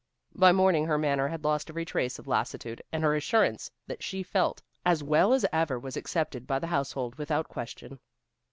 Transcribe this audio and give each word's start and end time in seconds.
By 0.33 0.51
morning 0.51 0.87
her 0.87 0.97
manner 0.97 1.27
had 1.27 1.43
lost 1.43 1.69
every 1.69 1.85
trace 1.85 2.17
of 2.17 2.25
lassitude 2.27 2.81
and 2.91 3.03
her 3.03 3.15
assurance 3.15 3.69
that 3.85 4.01
she 4.01 4.23
felt 4.23 4.63
as 4.83 5.03
well 5.03 5.31
as 5.31 5.45
ever 5.53 5.77
was 5.77 5.95
accepted 5.95 6.47
by 6.47 6.57
the 6.57 6.65
household 6.65 7.13
without 7.19 7.47
question. 7.47 7.99